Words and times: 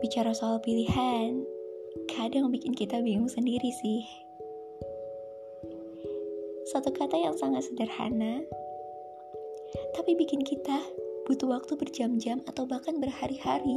Bicara 0.00 0.32
soal 0.32 0.56
pilihan, 0.64 1.44
kadang 2.08 2.48
bikin 2.48 2.72
kita 2.72 3.04
bingung 3.04 3.28
sendiri 3.28 3.68
sih. 3.68 4.00
Satu 6.72 6.88
kata 6.88 7.20
yang 7.20 7.36
sangat 7.36 7.68
sederhana, 7.68 8.40
tapi 9.92 10.16
bikin 10.16 10.40
kita 10.40 10.80
butuh 11.28 11.52
waktu 11.52 11.76
berjam-jam 11.76 12.40
atau 12.48 12.64
bahkan 12.64 12.96
berhari-hari 12.96 13.76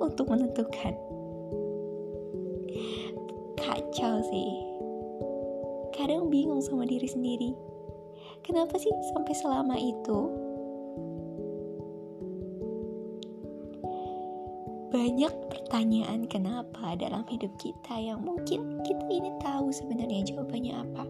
untuk 0.00 0.32
menentukan. 0.32 0.96
Kacau 3.60 4.24
sih. 4.32 4.52
Kadang 5.92 6.32
bingung 6.32 6.64
sama 6.64 6.88
diri 6.88 7.04
sendiri. 7.04 7.52
Kenapa 8.48 8.80
sih 8.80 8.88
sampai 9.12 9.34
selama 9.36 9.76
itu 9.76 10.18
banyak 14.90 15.30
pertanyaan 15.46 16.26
kenapa 16.26 16.98
dalam 16.98 17.22
hidup 17.30 17.54
kita 17.62 17.94
yang 17.94 18.26
mungkin 18.26 18.82
kita 18.82 19.06
ini 19.06 19.30
tahu 19.38 19.70
sebenarnya 19.70 20.26
jawabannya 20.34 20.74
apa. 20.74 21.04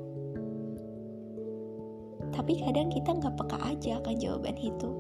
Tapi 2.36 2.60
kadang 2.60 2.92
kita 2.92 3.16
nggak 3.16 3.34
peka 3.40 3.58
aja 3.64 3.96
akan 4.04 4.16
jawaban 4.20 4.56
itu. 4.60 4.90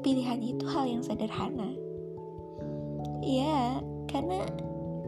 Pilihan 0.00 0.40
itu 0.40 0.64
hal 0.64 0.88
yang 0.88 1.04
sederhana. 1.04 1.70
Ya, 3.22 3.84
karena 4.08 4.48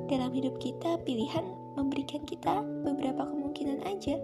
dalam 0.07 0.31
hidup 0.37 0.61
kita 0.61 1.01
pilihan 1.03 1.49
memberikan 1.75 2.23
kita 2.29 2.61
beberapa 2.85 3.25
kemungkinan 3.27 3.89
aja. 3.89 4.21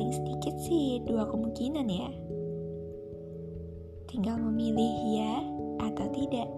Paling 0.00 0.16
sedikit 0.16 0.56
sih 0.64 0.96
dua 1.04 1.28
kemungkinan 1.28 1.84
ya. 1.84 2.08
Tinggal 4.08 4.40
memilih 4.40 4.96
ya 5.12 5.44
atau 5.76 6.08
tidak. 6.08 6.48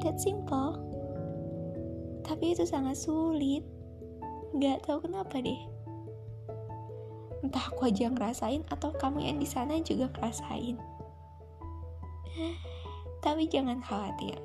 That 0.00 0.16
simple. 0.16 0.80
Tapi 2.24 2.56
itu 2.56 2.64
sangat 2.64 2.96
sulit. 2.96 3.60
Gak 4.56 4.88
tahu 4.88 5.04
kenapa 5.04 5.36
deh. 5.36 5.60
Entah 7.44 7.68
aku 7.68 7.92
aja 7.92 8.08
yang 8.08 8.16
ngerasain 8.16 8.64
atau 8.72 8.96
kamu 8.96 9.28
yang 9.28 9.36
di 9.36 9.44
sana 9.44 9.84
juga 9.84 10.08
ngerasain. 10.16 10.80
Tapi 13.20 13.52
jangan 13.52 13.84
khawatir. 13.84 14.40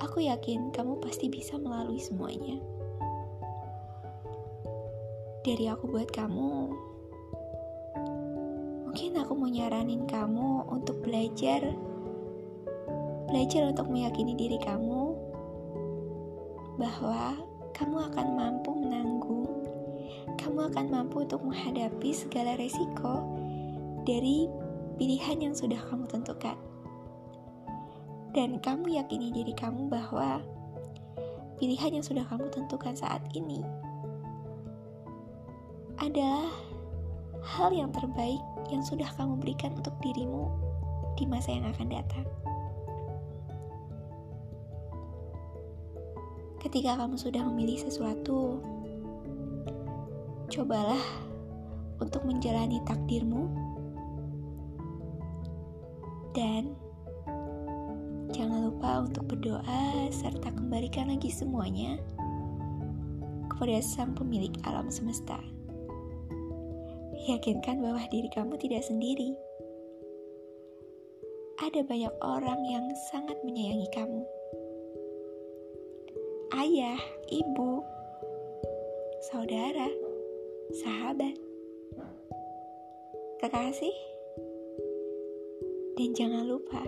Aku 0.00 0.24
yakin 0.24 0.72
kamu 0.72 0.96
pasti 1.04 1.28
bisa 1.28 1.60
melalui 1.60 2.00
semuanya 2.00 2.79
dari 5.40 5.72
aku 5.72 5.88
buat 5.88 6.12
kamu. 6.12 6.52
Mungkin 8.90 9.16
aku 9.16 9.32
mau 9.32 9.48
nyaranin 9.48 10.04
kamu 10.04 10.68
untuk 10.68 11.00
belajar 11.00 11.64
belajar 13.30 13.70
untuk 13.70 13.86
meyakini 13.86 14.34
diri 14.34 14.58
kamu 14.58 15.14
bahwa 16.74 17.38
kamu 17.70 17.96
akan 18.10 18.26
mampu 18.34 18.70
menanggung 18.74 19.46
kamu 20.34 20.66
akan 20.72 20.86
mampu 20.90 21.22
untuk 21.22 21.40
menghadapi 21.46 22.10
segala 22.10 22.58
resiko 22.58 23.22
dari 24.02 24.50
pilihan 24.98 25.38
yang 25.40 25.54
sudah 25.56 25.78
kamu 25.88 26.04
tentukan. 26.10 26.58
Dan 28.30 28.62
kamu 28.62 28.98
yakini 28.98 29.30
diri 29.34 29.54
kamu 29.54 29.90
bahwa 29.90 30.42
pilihan 31.58 31.98
yang 31.98 32.04
sudah 32.04 32.22
kamu 32.26 32.46
tentukan 32.50 32.94
saat 32.94 33.22
ini 33.34 33.62
adalah 36.00 36.48
hal 37.44 37.68
yang 37.76 37.92
terbaik 37.92 38.40
yang 38.72 38.80
sudah 38.80 39.08
kamu 39.20 39.36
berikan 39.36 39.76
untuk 39.76 39.92
dirimu 40.00 40.48
di 41.20 41.28
masa 41.28 41.52
yang 41.52 41.68
akan 41.68 41.88
datang. 41.92 42.26
Ketika 46.60 46.96
kamu 46.96 47.16
sudah 47.16 47.40
memilih 47.52 47.80
sesuatu, 47.80 48.60
cobalah 50.48 51.00
untuk 52.00 52.24
menjalani 52.24 52.80
takdirmu 52.84 53.48
dan 56.32 56.72
jangan 58.32 58.72
lupa 58.72 59.04
untuk 59.04 59.24
berdoa 59.28 60.08
serta 60.12 60.52
kembalikan 60.52 61.12
lagi 61.12 61.28
semuanya 61.28 62.00
kepada 63.52 63.80
Sang 63.84 64.16
Pemilik 64.16 64.52
alam 64.64 64.88
semesta. 64.88 65.59
Yakinkan 67.28 67.84
bahwa 67.84 68.00
diri 68.08 68.32
kamu 68.32 68.56
tidak 68.56 68.80
sendiri. 68.80 69.36
Ada 71.60 71.84
banyak 71.84 72.14
orang 72.24 72.64
yang 72.64 72.86
sangat 73.12 73.36
menyayangi 73.44 73.88
kamu. 73.92 74.24
Ayah, 76.56 76.96
ibu, 77.28 77.84
saudara, 79.28 79.92
sahabat, 80.72 81.36
kekasih, 83.44 83.92
dan 86.00 86.16
jangan 86.16 86.48
lupa 86.48 86.80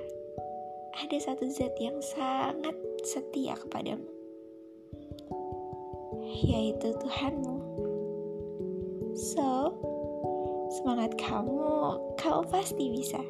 ada 0.97 1.16
satu 1.20 1.44
zat 1.53 1.76
yang 1.76 2.00
sangat 2.00 2.72
setia 3.04 3.53
kepadamu, 3.60 4.09
yaitu 6.49 6.97
Tuhanmu. 6.97 7.60
So, 9.12 9.76
Semangat 10.82 11.15
kamu, 11.15 11.94
kau 12.19 12.43
pasti 12.50 12.91
bisa. 12.91 13.22